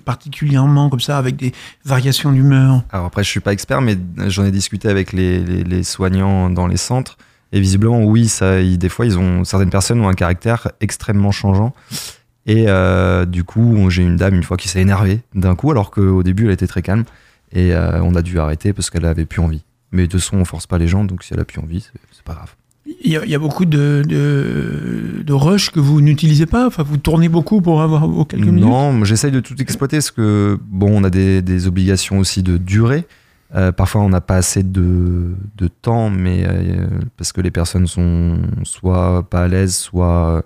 particulièrement 0.04 0.90
comme 0.90 1.00
ça, 1.00 1.18
avec 1.18 1.38
des 1.38 1.54
variations 1.86 2.32
d'humeur. 2.34 2.84
alors 2.92 3.06
après, 3.06 3.24
je 3.24 3.30
suis 3.30 3.40
pas 3.40 3.54
expert, 3.54 3.82
mais 3.82 3.98
j'en 4.28 4.44
ai 4.44 4.52
discuté 4.52 4.90
avec 4.90 5.14
les, 5.14 5.40
les- 5.40 5.64
les 5.64 5.84
soignants 5.84 6.50
dans 6.50 6.68
les 6.68 6.78
centres. 6.78 7.18
Et 7.52 7.60
visiblement, 7.60 8.04
oui, 8.04 8.28
ça, 8.28 8.60
ils- 8.60 8.78
des 8.78 8.90
fois, 8.90 9.06
ils 9.06 9.18
ont 9.18 9.44
certaines 9.46 9.70
personnes 9.72 10.02
ont 10.02 10.10
un 10.10 10.14
caractère 10.14 10.68
extrêmement 10.82 11.32
changeant. 11.32 11.74
Et 12.50 12.66
euh, 12.68 13.26
du 13.26 13.44
coup, 13.44 13.92
j'ai 13.92 14.02
une 14.02 14.16
dame 14.16 14.34
une 14.34 14.44
fois 14.44 14.58
qui 14.58 14.68
s'est 14.68 14.82
énervée 14.82 15.22
d'un 15.36 15.56
coup, 15.56 15.70
alors 15.70 15.92
qu'au 15.92 16.24
début, 16.24 16.46
elle 16.46 16.52
était 16.52 16.66
très 16.66 16.82
calme. 16.82 17.04
Et 17.52 17.76
euh, 17.76 18.02
on 18.02 18.16
a 18.16 18.24
dû 18.24 18.40
arrêter 18.40 18.74
parce 18.74 18.90
qu'elle 18.90 19.06
avait 19.06 19.26
plus 19.26 19.40
envie. 19.40 19.64
Mais 19.92 20.08
de 20.08 20.08
toute 20.08 20.22
façon, 20.22 20.38
on 20.38 20.46
force 20.46 20.66
pas 20.66 20.80
les 20.80 20.88
gens, 20.88 21.04
donc 21.04 21.24
si 21.24 21.34
elle 21.34 21.40
a 21.40 21.46
plus 21.46 21.60
envie, 21.60 21.88
c'est 22.12 22.24
pas 22.24 22.34
grave. 22.34 22.56
Il 23.04 23.12
y 23.12 23.18
a, 23.18 23.24
il 23.24 23.30
y 23.30 23.36
a 23.36 23.40
beaucoup 23.40 23.66
de, 23.66 24.02
de, 24.04 25.22
de 25.24 25.34
rush 25.34 25.70
que 25.70 25.80
vous 25.80 26.02
n'utilisez 26.02 26.48
pas? 26.48 26.66
Enfin, 26.66 26.82
vous 26.82 26.98
tournez 26.98 27.30
beaucoup 27.30 27.62
pour 27.62 27.84
avoir 27.84 28.08
vos 28.08 28.26
quelques 28.26 28.46
minutes? 28.46 28.66
Non, 28.66 29.04
j'essaye 29.04 29.32
de 29.32 29.42
tout 29.42 29.62
exploiter 29.62 29.98
parce 29.98 30.10
que, 30.10 30.58
bon, 30.66 31.02
on 31.02 31.04
a 31.04 31.12
des, 31.12 31.44
des 31.44 31.68
obligations 31.68 32.18
aussi 32.18 32.42
de 32.42 32.58
durée. 32.58 33.06
Euh, 33.56 33.72
parfois, 33.72 34.02
on 34.02 34.10
n'a 34.10 34.22
pas 34.22 34.38
assez 34.38 34.64
de, 34.64 35.36
de 35.56 35.68
temps, 35.68 36.10
mais 36.10 36.46
euh, 36.48 36.88
parce 37.16 37.32
que 37.32 37.42
les 37.42 37.52
personnes 37.52 37.86
sont 37.86 38.40
soit 38.64 39.28
pas 39.30 39.44
à 39.44 39.48
l'aise, 39.48 39.76
soit 39.76 40.44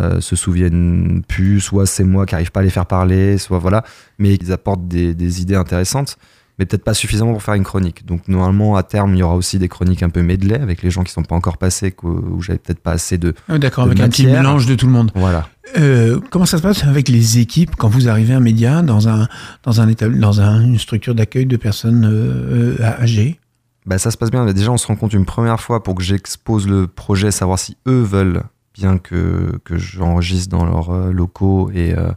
euh, 0.00 0.20
se 0.20 0.36
souviennent 0.36 1.22
plus, 1.28 1.60
soit 1.60 1.86
c'est 1.86 2.04
moi 2.04 2.26
qui 2.26 2.34
arrive 2.34 2.50
pas 2.52 2.60
à 2.60 2.62
les 2.62 2.70
faire 2.70 2.86
parler, 2.86 3.38
soit 3.38 3.58
voilà. 3.58 3.84
Mais 4.18 4.34
ils 4.34 4.52
apportent 4.52 4.86
des, 4.88 5.14
des 5.14 5.42
idées 5.42 5.54
intéressantes, 5.56 6.16
mais 6.58 6.66
peut-être 6.66 6.84
pas 6.84 6.94
suffisamment 6.94 7.32
pour 7.32 7.42
faire 7.42 7.54
une 7.54 7.64
chronique. 7.64 8.04
Donc, 8.06 8.28
normalement, 8.28 8.76
à 8.76 8.82
terme, 8.82 9.14
il 9.14 9.18
y 9.18 9.22
aura 9.22 9.36
aussi 9.36 9.58
des 9.58 9.68
chroniques 9.68 10.02
un 10.02 10.10
peu 10.10 10.22
medley 10.22 10.58
avec 10.60 10.82
les 10.82 10.90
gens 10.90 11.02
qui 11.02 11.12
sont 11.12 11.22
pas 11.22 11.34
encore 11.34 11.58
passés, 11.58 11.94
où 12.02 12.40
j'avais 12.42 12.58
peut-être 12.58 12.80
pas 12.80 12.92
assez 12.92 13.18
de. 13.18 13.34
Ah, 13.48 13.58
D'accord, 13.58 13.84
avec 13.84 14.00
un 14.00 14.08
petit 14.08 14.26
mélange 14.26 14.66
de 14.66 14.74
tout 14.74 14.86
le 14.86 14.92
monde. 14.92 15.10
Voilà. 15.14 15.48
Euh, 15.78 16.20
comment 16.30 16.44
ça 16.44 16.58
se 16.58 16.62
passe 16.62 16.84
avec 16.84 17.08
les 17.08 17.38
équipes 17.38 17.76
quand 17.76 17.88
vous 17.88 18.08
arrivez 18.08 18.34
à 18.34 18.36
un 18.36 18.40
média 18.40 18.82
dans 18.82 19.08
un 19.08 19.26
dans 19.62 19.80
un 19.80 19.86
dans 19.92 20.40
un- 20.42 20.60
une 20.62 20.78
structure 20.78 21.14
d'accueil 21.14 21.46
de 21.46 21.56
personnes 21.56 22.04
euh, 22.10 22.76
âgées? 22.82 23.38
Bah, 23.86 23.96
ça 23.98 24.10
se 24.10 24.16
passe 24.18 24.30
bien. 24.30 24.44
Déjà, 24.52 24.70
on 24.70 24.76
se 24.76 24.86
rend 24.86 24.96
compte 24.96 25.12
une 25.14 25.24
première 25.24 25.60
fois 25.60 25.82
pour 25.82 25.94
que 25.94 26.02
j'expose 26.02 26.68
le 26.68 26.86
projet, 26.86 27.30
savoir 27.30 27.58
si 27.58 27.76
eux 27.88 28.02
veulent 28.02 28.42
bien 28.74 28.98
que, 28.98 29.58
que 29.64 29.78
j'enregistre 29.78 30.50
dans 30.50 30.64
leurs 30.64 30.90
euh, 30.90 31.12
locaux 31.12 31.70
et, 31.72 31.94
euh, 31.96 32.12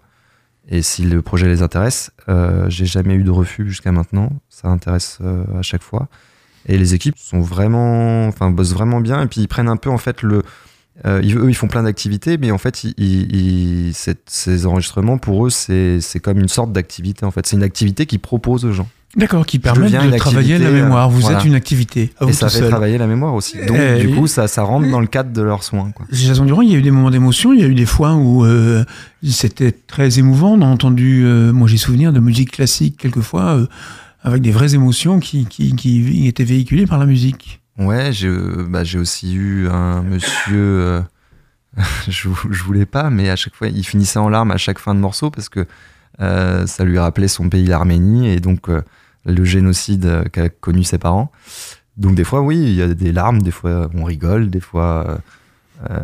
et 0.70 0.82
si 0.82 1.04
le 1.04 1.22
projet 1.22 1.48
les 1.48 1.62
intéresse. 1.62 2.12
Euh, 2.30 2.70
J'ai 2.70 2.86
jamais 2.86 3.16
eu 3.16 3.24
de 3.24 3.32
refus 3.32 3.68
jusqu'à 3.68 3.92
maintenant. 3.92 4.32
Ça 4.50 4.68
intéresse 4.70 5.20
à 5.58 5.62
chaque 5.62 5.84
fois. 5.84 6.08
Et 6.68 6.78
les 6.78 6.96
équipes 6.96 7.18
sont 7.18 7.42
vraiment, 7.42 8.28
enfin, 8.28 8.50
bossent 8.50 8.74
vraiment 8.74 9.00
bien. 9.00 9.22
Et 9.22 9.28
puis, 9.28 9.42
ils 9.42 9.48
prennent 9.48 9.70
un 9.70 9.78
peu, 9.78 9.92
en 9.92 10.00
fait, 10.00 10.24
le. 10.24 10.42
eux, 11.06 11.22
ils 11.24 11.56
font 11.56 11.68
plein 11.68 11.84
d'activités, 11.84 12.40
mais 12.40 12.50
en 12.50 12.58
fait, 12.58 12.84
ces 14.26 14.66
enregistrements, 14.66 15.20
pour 15.20 15.46
eux, 15.46 15.52
c'est 15.52 16.20
comme 16.24 16.40
une 16.40 16.48
sorte 16.48 16.72
d'activité. 16.72 17.24
En 17.24 17.30
fait, 17.30 17.46
c'est 17.46 17.56
une 17.56 17.62
activité 17.64 18.08
qu'ils 18.08 18.20
proposent 18.20 18.66
aux 18.66 18.72
gens. 18.72 18.90
D'accord, 19.16 19.46
qui 19.46 19.60
permettent 19.60 19.94
de 19.94 20.18
travailler 20.18 20.58
la 20.58 20.66
activité, 20.66 20.82
mémoire. 20.84 21.10
Vous 21.10 21.22
voilà. 21.22 21.40
êtes 21.40 21.46
une 21.46 21.56
activité 21.56 22.12
à 22.20 22.24
et 22.26 22.28
vous 22.28 22.34
ça 22.34 22.48
tout 22.48 22.54
fait 22.54 22.60
seul. 22.60 22.70
travailler 22.70 22.98
la 22.98 23.08
mémoire 23.08 23.34
aussi. 23.34 23.58
Donc, 23.66 23.78
Euh, 23.78 23.98
du 24.00 24.10
et- 24.10 24.12
coup, 24.12 24.28
ça, 24.28 24.48
ça 24.50 24.64
rentre 24.64 24.90
dans 24.92 25.00
le 25.00 25.08
cadre 25.08 25.32
de 25.32 25.42
leurs 25.42 25.64
soins. 25.64 25.92
Quoi. 25.92 26.06
Jason 26.12 26.44
Durand, 26.44 26.62
il 26.62 26.72
y 26.72 26.76
a 26.76 26.80
eu 26.80 26.82
des 26.82 26.92
moments 26.92 27.12
d'émotion, 27.12 27.54
il 27.54 27.62
y 27.62 27.64
a 27.64 27.68
eu 27.68 27.76
des 27.76 27.86
fois 27.86 28.16
où 28.16 28.44
euh, 28.46 28.84
c'était 29.24 29.72
très 29.72 30.20
émouvant. 30.20 30.54
On 30.54 30.62
a 30.62 30.66
entendu, 30.66 31.24
euh, 31.26 31.54
moi 31.54 31.68
j'ai 31.68 31.78
souvenir 31.78 32.12
de 32.12 32.20
musique 32.20 32.52
classique 32.52 32.98
quelquefois, 32.98 33.56
euh, 33.56 33.68
avec 34.22 34.42
des 34.42 34.52
vraies 34.52 34.74
émotions 34.76 35.20
qui, 35.22 35.46
qui, 35.46 35.76
qui 35.76 36.28
étaient 36.28 36.44
véhiculées 36.44 36.86
par 36.86 36.98
la 37.00 37.06
musique. 37.06 37.62
Ouais, 37.78 38.12
j'ai 38.12 38.28
euh, 38.28 38.66
bah, 38.70 38.84
aussi 38.98 39.34
eu 39.36 39.68
un 39.70 40.02
monsieur. 40.02 40.56
euh, 40.58 41.02
je, 42.10 42.30
je 42.52 42.64
voulais 42.64 42.86
pas, 42.86 43.10
mais 43.10 43.30
à 43.30 43.36
chaque 43.36 43.56
fois, 43.56 43.68
il 43.68 43.86
finissait 43.86 44.20
en 44.20 44.30
larmes 44.30 44.52
à 44.52 44.58
chaque 44.58 44.80
fin 44.80 44.94
de 44.96 45.00
morceau 45.00 45.30
parce 45.30 45.48
que 45.50 45.66
euh, 46.22 46.66
ça 46.68 46.84
lui 46.86 46.98
rappelait 46.98 47.28
son 47.28 47.50
pays, 47.50 47.66
l'Arménie, 47.66 48.30
et 48.30 48.40
donc 48.40 48.70
euh, 48.70 48.82
le 49.26 49.44
génocide 49.44 50.30
qu'a 50.32 50.50
connu 50.50 50.84
ses 50.84 50.98
parents. 50.98 51.32
Donc, 51.98 52.16
des 52.16 52.24
fois, 52.24 52.42
oui, 52.42 52.58
il 52.58 52.74
y 52.76 52.82
a 52.82 52.94
des 52.94 53.12
larmes, 53.12 53.42
des 53.42 53.52
fois, 53.52 53.90
on 53.94 54.04
rigole, 54.04 54.50
des 54.50 54.60
fois. 54.60 55.06
euh, 55.08 55.18
euh, 55.90 56.00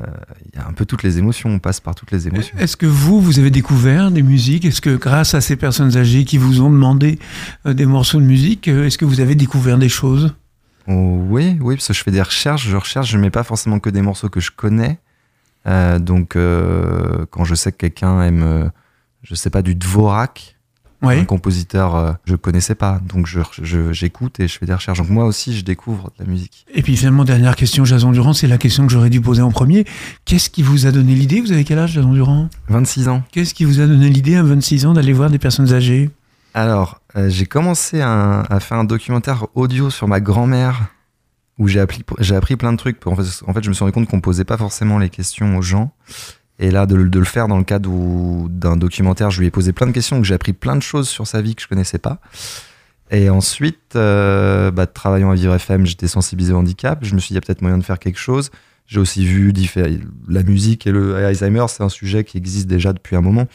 Il 0.46 0.60
y 0.60 0.62
a 0.62 0.68
un 0.68 0.74
peu 0.74 0.86
toutes 0.86 1.04
les 1.04 1.18
émotions, 1.18 1.50
on 1.50 1.60
passe 1.60 1.80
par 1.80 1.96
toutes 1.96 2.12
les 2.12 2.28
émotions. 2.28 2.58
Est-ce 2.58 2.78
que 2.78 2.86
vous, 2.86 3.22
vous 3.22 3.40
avez 3.40 3.52
découvert 3.52 4.12
des 4.12 4.24
musiques? 4.24 4.66
Est-ce 4.66 4.82
que 4.82 4.96
grâce 4.96 5.34
à 5.34 5.42
ces 5.42 5.56
personnes 5.56 5.98
âgées 5.98 6.24
qui 6.26 6.38
vous 6.38 6.62
ont 6.62 6.70
demandé 6.70 7.20
euh, 7.66 7.74
des 7.74 7.86
morceaux 7.86 8.20
de 8.20 8.26
musique, 8.26 8.68
est-ce 8.68 8.98
que 8.98 9.06
vous 9.06 9.20
avez 9.20 9.36
découvert 9.36 9.78
des 9.78 9.90
choses? 9.90 10.34
Oh, 10.88 11.22
oui, 11.30 11.58
oui, 11.62 11.76
parce 11.76 11.88
que 11.88 11.94
je 11.94 12.04
fais 12.04 12.12
des 12.12 12.22
recherches, 12.22 12.68
je 12.68 12.76
recherche, 12.76 13.10
je 13.10 13.18
mets 13.18 13.30
pas 13.30 13.44
forcément 13.44 13.80
que 13.80 13.90
des 13.90 14.02
morceaux 14.02 14.30
que 14.30 14.40
je 14.40 14.52
connais. 14.52 14.98
Euh, 15.68 16.00
donc, 16.00 16.36
euh, 16.36 17.26
quand 17.30 17.44
je 17.44 17.54
sais 17.54 17.72
que 17.72 17.78
quelqu'un 17.78 18.22
aime, 18.24 18.72
je 19.24 19.36
sais 19.36 19.50
pas, 19.50 19.62
du 19.62 19.76
Dvorak, 19.76 20.58
un 21.04 21.08
Oui. 21.08 21.26
compositeur, 21.26 21.96
euh, 21.96 22.12
je 22.26 22.36
connaissais 22.36 22.76
pas. 22.76 23.00
Donc, 23.08 23.26
je- 23.26 23.40
je- 23.62 23.92
j'écoute 23.92 24.40
et 24.40 24.48
je 24.48 24.58
fais 24.60 24.66
des 24.66 24.74
recherches. 24.74 25.00
Donc, 25.00 25.10
moi 25.10 25.26
aussi, 25.26 25.58
je 25.58 25.64
découvre 25.64 26.12
de 26.20 26.24
la 26.24 26.30
musique. 26.30 26.66
Et 26.74 26.82
puis 26.84 26.96
finalement, 26.96 27.24
dernière 27.24 27.56
question, 27.56 27.86
Jason 27.86 28.12
Durand, 28.12 28.34
c'est 28.34 28.48
la 28.48 28.58
question 28.60 28.86
que 28.86 28.92
j'aurais 28.94 29.10
dû 29.10 29.20
poser 29.22 29.42
en 29.42 29.52
premier. 29.52 29.86
Qu'est-ce 30.26 30.50
qui 30.50 30.62
vous 30.62 30.86
a 30.86 30.92
donné 30.92 31.16
l'idée? 31.16 31.42
Vous 31.42 31.52
avez 31.52 31.64
quel 31.64 31.80
âge, 31.80 31.94
Jason 31.94 32.14
Durand? 32.14 32.50
26 32.70 33.08
ans. 33.08 33.24
Qu'est-ce 33.32 33.54
qui 33.54 33.66
vous 33.66 33.80
a 33.80 33.88
donné 33.88 34.10
l'idée 34.10 34.36
à 34.36 34.44
26 34.44 34.86
ans 34.86 34.94
d'aller 34.94 35.14
voir 35.14 35.30
des 35.30 35.40
personnes 35.40 35.74
âgées? 35.74 36.10
Alors, 36.54 37.00
euh, 37.16 37.30
j'ai 37.30 37.46
commencé 37.46 38.02
un- 38.02 38.44
à 38.50 38.60
faire 38.60 38.78
un 38.78 38.84
documentaire 38.84 39.48
audio 39.56 39.90
sur 39.90 40.08
ma 40.08 40.20
grand-mère 40.20 40.88
où 41.58 41.68
j'ai 41.68 41.80
appris, 41.80 42.04
j'ai 42.20 42.36
appris 42.36 42.56
plein 42.58 42.72
de 42.74 42.78
trucs. 42.78 43.06
En 43.08 43.16
fait, 43.16 43.24
en 43.48 43.54
fait, 43.54 43.64
je 43.64 43.70
me 43.70 43.74
suis 43.74 43.84
rendu 43.84 43.94
compte 43.94 44.08
qu'on 44.08 44.20
posait 44.22 44.46
pas 44.46 44.58
forcément 44.58 44.98
les 45.00 45.10
questions 45.10 45.58
aux 45.58 45.62
gens. 45.62 45.94
Et 46.62 46.70
là, 46.72 46.86
de, 46.86 46.96
le- 46.96 47.24
faire 47.26 47.48
dans 47.48 47.58
le 47.58 47.64
cadre 47.64 47.90
d'un 48.50 48.78
documentaire, 48.78 49.32
je 49.32 49.40
lui 49.40 49.48
ai 49.48 49.52
posé 49.52 49.74
plein 49.74 49.88
de 49.88 49.92
questions, 49.92 50.16
donc 50.18 50.26
j'ai 50.26 50.36
appris 50.36 50.54
plein 50.54 50.76
de 50.76 50.82
choses 50.82 51.10
sur 51.10 51.26
sa 51.28 51.42
vie 51.42 51.56
que 51.56 51.62
je 51.62 51.68
connaissais 51.68 51.98
pas. 51.98 52.20
Et 53.10 53.30
ensuite, 53.30 53.96
euh, 53.96 54.72
bah, 54.72 54.86
travaillant 54.88 55.32
à 55.32 55.36
Vivre 55.36 55.54
FM, 55.56 55.86
j'étais 55.86 56.08
sensibilisé 56.08 56.54
au 56.54 56.58
handicap. 56.58 57.00
Je 57.02 57.14
me 57.16 57.20
suis 57.20 57.30
dit, 57.30 57.34
il 57.34 57.36
y 57.36 57.38
a 57.40 57.42
peut-être 57.42 57.62
moyen 57.62 57.78
de 57.78 57.84
faire 57.84 58.00
quelque 58.00 58.20
chose. 58.20 58.52
J'ai 58.86 59.00
aussi 59.00 59.26
vu 59.26 59.52
la 60.30 60.44
musique 60.44 60.86
et 60.86 60.92
le 60.92 61.16
Alzheimer, 61.16 61.66
c'est 61.68 61.84
un 61.84 61.90
sujet 61.90 62.24
qui 62.24 62.38
existe 62.38 62.68
déjà 62.68 62.94
depuis 62.94 63.16
un 63.16 63.22
moment. 63.22 63.48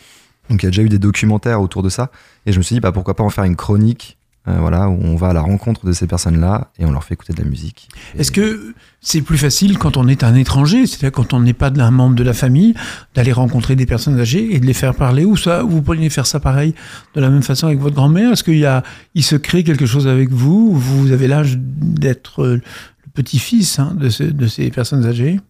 Donc 0.50 0.62
il 0.62 0.66
y 0.66 0.68
a 0.68 0.70
déjà 0.70 0.82
eu 0.82 0.88
des 0.88 0.98
documentaires 0.98 1.60
autour 1.60 1.82
de 1.82 1.88
ça. 1.88 2.10
Et 2.44 2.52
je 2.52 2.58
me 2.58 2.62
suis 2.62 2.74
dit, 2.74 2.80
bah, 2.80 2.92
pourquoi 2.92 3.14
pas 3.14 3.22
en 3.24 3.30
faire 3.30 3.44
une 3.44 3.56
chronique 3.56 4.18
euh, 4.48 4.56
voilà, 4.60 4.88
où 4.88 4.98
on 5.02 5.16
va 5.16 5.28
à 5.28 5.32
la 5.32 5.40
rencontre 5.40 5.84
de 5.86 5.92
ces 5.92 6.06
personnes-là 6.06 6.70
et 6.78 6.84
on 6.84 6.92
leur 6.92 7.02
fait 7.04 7.14
écouter 7.14 7.32
de 7.32 7.42
la 7.42 7.48
musique. 7.48 7.88
Et- 8.14 8.20
Est-ce 8.20 8.30
que 8.30 8.74
c'est 9.00 9.22
plus 9.22 9.38
facile 9.38 9.78
quand 9.78 9.96
on 9.96 10.06
est 10.08 10.22
un 10.24 10.34
étranger, 10.34 10.86
c'est-à-dire 10.86 11.12
quand 11.12 11.32
on 11.34 11.40
n'est 11.40 11.52
pas 11.52 11.70
un 11.76 11.90
membre 11.90 12.14
de 12.14 12.22
la 12.22 12.32
famille, 12.32 12.74
d'aller 13.14 13.32
rencontrer 13.32 13.76
des 13.76 13.86
personnes 13.86 14.18
âgées 14.20 14.54
et 14.54 14.60
de 14.60 14.66
les 14.66 14.72
faire 14.74 14.94
parler 14.94 15.24
Ou 15.24 15.36
ça, 15.36 15.62
vous 15.62 15.82
pourriez 15.82 16.10
faire 16.10 16.26
ça 16.26 16.38
pareil 16.40 16.74
de 17.14 17.20
la 17.20 17.28
même 17.30 17.42
façon 17.42 17.66
avec 17.66 17.78
votre 17.80 17.94
grand-mère? 17.96 18.32
Est-ce 18.32 18.44
qu'il 18.44 18.58
y 18.58 18.66
a, 18.66 18.82
il 19.14 19.22
se 19.24 19.36
crée 19.36 19.64
quelque 19.64 19.86
chose 19.86 20.06
avec 20.08 20.30
vous? 20.30 20.72
Vous 20.74 21.12
avez 21.12 21.26
l'âge 21.28 21.56
d'être 21.58 22.42
euh, 22.44 22.54
le 22.56 23.10
petit-fils 23.14 23.78
hein, 23.78 23.94
de, 23.98 24.08
ce- 24.08 24.22
de 24.22 24.46
ces 24.46 24.70
personnes 24.70 25.04
âgées? 25.06 25.40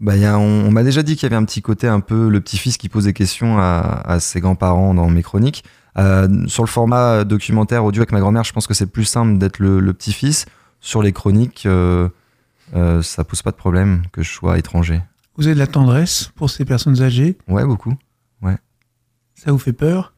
Bah, 0.00 0.14
y 0.16 0.26
a- 0.26 0.38
on 0.38 0.66
on 0.66 0.70
m'a 0.70 0.82
déjà 0.82 1.02
dit 1.02 1.14
qu'il 1.16 1.22
y 1.22 1.26
avait 1.26 1.36
un 1.42 1.44
petit 1.44 1.62
côté 1.62 1.86
un 1.88 2.00
peu 2.00 2.28
le 2.28 2.40
petit-fils 2.40 2.76
qui 2.76 2.88
pose 2.90 3.04
des 3.04 3.12
questions 3.14 3.58
à, 3.58 4.02
à 4.04 4.20
ses 4.20 4.40
grands-parents 4.40 4.92
dans 4.92 5.08
mes 5.08 5.22
chroniques. 5.22 5.64
Euh, 5.98 6.46
sur 6.46 6.62
le 6.62 6.68
format 6.68 7.24
documentaire 7.24 7.84
audio 7.84 8.00
avec 8.02 8.12
ma 8.12 8.20
grand-mère, 8.20 8.44
je 8.44 8.52
pense 8.52 8.66
que 8.66 8.74
c'est 8.74 8.86
plus 8.86 9.04
simple 9.04 9.38
d'être 9.38 9.58
le, 9.58 9.80
le 9.80 9.92
petit-fils. 9.94 10.46
Sur 10.80 11.02
les 11.02 11.12
chroniques, 11.12 11.64
euh, 11.66 12.08
euh, 12.74 13.00
ça 13.02 13.24
pose 13.24 13.42
pas 13.42 13.50
de 13.50 13.56
problème 13.56 14.02
que 14.12 14.22
je 14.22 14.30
sois 14.30 14.58
étranger. 14.58 15.00
Vous 15.36 15.46
avez 15.46 15.54
de 15.54 15.58
la 15.58 15.66
tendresse 15.66 16.30
pour 16.34 16.50
ces 16.50 16.64
personnes 16.64 17.02
âgées? 17.02 17.36
Ouais, 17.48 17.64
beaucoup. 17.64 17.94
Ça 19.38 19.52
vous 19.52 19.58
fait 19.58 19.74
peur? 19.74 20.14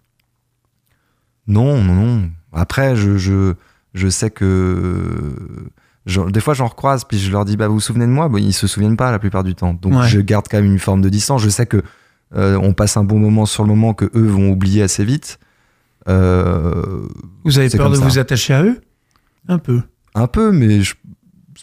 Non, 1.49 1.83
non, 1.83 1.95
non. 1.95 2.31
Après, 2.53 2.95
je, 2.95 3.17
je, 3.19 3.55
je 3.95 4.09
sais 4.09 4.31
que. 4.31 5.35
je- 6.07 6.21
des 6.31 6.39
fois, 6.41 6.55
j'en 6.55 6.67
recroise, 6.69 7.05
puis 7.05 7.19
je 7.19 7.31
leur 7.33 7.45
dis 7.45 7.57
bah, 7.57 7.67
Vous 7.67 7.75
vous 7.75 7.81
souvenez 7.81 8.07
de 8.07 8.13
moi? 8.13 8.29
Bon, 8.29 8.39
Ils 8.39 8.53
se 8.53 8.69
souviennent 8.69 8.97
pas 8.97 9.11
la 9.11 9.19
plupart 9.19 9.43
du 9.43 9.57
temps. 9.57 9.75
Donc, 9.75 9.95
Ouais. 9.95 10.07
je 10.09 10.21
garde 10.21 10.47
quand 10.49 10.59
même 10.59 10.71
une 10.71 10.79
forme 10.79 11.01
de 11.03 11.09
distance. 11.09 11.43
Je 11.43 11.49
sais 11.49 11.67
que 11.67 11.83
euh, 12.37 12.57
on 12.63 12.75
passe 12.75 12.97
un 12.97 13.03
bon 13.03 13.19
moment 13.19 13.45
sur 13.45 13.65
le 13.65 13.71
moment, 13.71 13.93
que 13.93 14.05
eux 14.15 14.27
vont 14.29 14.51
oublier 14.51 14.83
assez 14.83 15.05
vite. 15.05 15.41
Euh, 16.09 17.07
Vous 17.45 17.59
avez 17.59 17.69
peur 17.71 17.91
de 17.91 17.97
ça. 17.97 18.05
vous 18.05 18.19
attacher 18.19 18.55
à 18.55 18.63
eux? 18.63 18.81
Un 19.49 19.59
peu. 19.59 19.83
un 20.15 20.27
peu, 20.27 20.53
mais 20.53 20.83
je- 20.83 20.95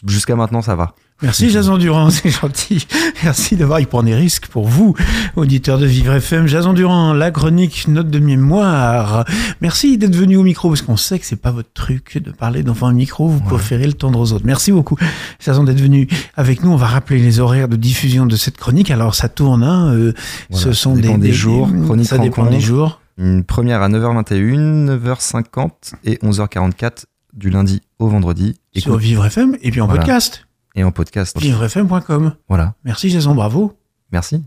jusqu'à 0.06 0.34
maintenant, 0.36 0.62
ça 0.62 0.74
va. 0.76 0.94
Merci 1.22 1.48
Jason 1.50 1.78
Durand, 1.78 2.10
c'est 2.10 2.30
gentil. 2.30 2.86
Merci 3.24 3.56
d'avoir, 3.56 3.80
il 3.80 3.86
prend 3.86 4.02
des 4.02 4.14
risques 4.14 4.48
pour 4.48 4.66
vous, 4.68 4.94
auditeurs 5.36 5.78
de 5.78 5.86
Vivre 5.86 6.12
FM. 6.12 6.46
Jason 6.46 6.72
Durand, 6.74 7.12
la 7.14 7.30
chronique 7.30 7.86
note 7.88 8.10
de 8.10 8.18
mémoire. 8.18 9.24
Merci 9.62 9.96
d'être 9.98 10.14
venu 10.14 10.36
au 10.36 10.42
micro, 10.42 10.68
parce 10.68 10.82
qu'on 10.82 10.96
sait 10.98 11.18
que 11.18 11.24
c'est 11.26 11.40
pas 11.40 11.50
votre 11.52 11.72
truc 11.72 12.18
de 12.22 12.30
parler 12.30 12.62
devant 12.62 12.88
un 12.88 12.92
micro, 12.92 13.28
vous 13.28 13.40
préférez 13.40 13.86
le 13.86 13.94
tendre 13.94 14.20
aux 14.20 14.32
autres. 14.32 14.44
Merci 14.46 14.72
beaucoup, 14.72 14.96
Jason, 15.40 15.64
d'être 15.64 15.80
venu 15.80 16.06
avec 16.36 16.62
nous. 16.62 16.70
On 16.70 16.76
va 16.76 16.86
rappeler 16.86 17.18
les 17.18 17.40
horaires 17.40 17.68
de 17.68 17.76
diffusion 17.76 18.26
de 18.26 18.36
cette 18.36 18.58
chronique. 18.58 18.90
Alors 18.90 19.14
ça 19.14 19.28
tourne, 19.28 19.62
hein, 19.62 19.92
euh, 19.94 20.12
Voilà, 20.50 20.64
ce 20.64 20.72
ça 20.72 20.80
sont 20.82 20.94
dépend 20.94 21.16
des, 21.18 21.28
des 21.28 21.32
jours, 21.34 21.68
ça 22.04 22.18
dépend 22.18 22.42
rencontre. 22.42 22.50
des 22.50 22.60
jours. 22.60 23.00
Une 23.18 23.44
première 23.44 23.82
à 23.82 23.88
9h21, 23.88 24.86
9h50 24.98 25.94
et 26.04 26.16
11h44 26.16 27.04
du 27.32 27.50
lundi 27.50 27.80
au 27.98 28.08
vendredi. 28.08 28.58
Sur 28.76 28.92
Écoute- 28.92 29.02
Vivre 29.02 29.24
FM 29.26 29.56
et 29.62 29.70
puis 29.70 29.80
en 29.80 29.86
Voilà. 29.86 30.02
podcast. 30.02 30.46
et 30.74 30.84
en 30.84 30.90
podcast. 30.92 31.38
Vivrefm.com. 31.40 32.34
Voilà. 32.48 32.74
Merci 32.84 33.08
Jason, 33.10 33.34
bravo. 33.34 33.72
Merci. 34.12 34.42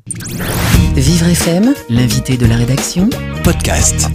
Vivre 0.96 1.28
FM, 1.28 1.74
l'invité 1.90 2.38
de 2.38 2.46
la 2.46 2.56
rédaction, 2.56 3.10
Podcast. 3.44 4.10